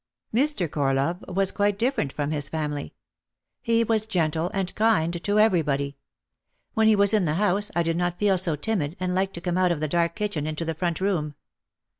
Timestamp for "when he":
6.73-6.95